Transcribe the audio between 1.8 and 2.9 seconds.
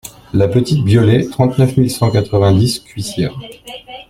cent quatre-vingt-dix